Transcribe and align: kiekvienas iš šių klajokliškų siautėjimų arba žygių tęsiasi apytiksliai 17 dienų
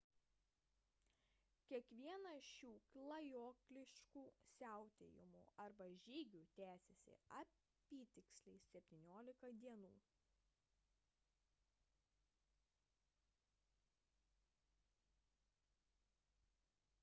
kiekvienas 1.71 2.37
iš 2.37 2.47
šių 2.61 2.69
klajokliškų 2.93 4.23
siautėjimų 4.53 5.41
arba 5.65 5.87
žygių 6.05 6.41
tęsiasi 6.55 7.13
apytiksliai 7.41 8.63
17 8.71 9.53
dienų 9.67 9.93